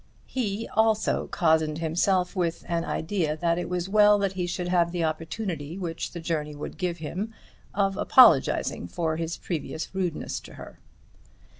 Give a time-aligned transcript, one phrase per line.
[0.25, 4.91] He also cozened himself with an idea that it was well that he should have
[4.91, 7.35] the opportunity which the journey would give him
[7.75, 10.79] of apologising for his previous rudeness to her.